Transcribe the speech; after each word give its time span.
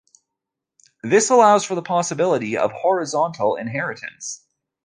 This 1.03 1.29
allows 1.29 1.63
for 1.63 1.75
the 1.75 1.83
possibility 1.83 2.57
of 2.57 2.71
horizontal 2.71 3.55
inheritance. 3.55 4.43